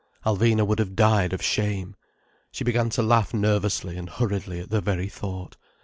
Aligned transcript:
Alvina 0.25 0.65
would 0.65 0.79
have 0.79 0.95
died 0.95 1.31
of 1.31 1.43
shame. 1.43 1.95
She 2.51 2.63
began 2.63 2.89
to 2.89 3.03
laugh 3.03 3.35
nervously 3.35 3.97
and 3.97 4.09
hurriedly 4.09 4.59
at 4.59 4.71
the 4.71 4.81
very 4.81 5.07
thought. 5.07 5.57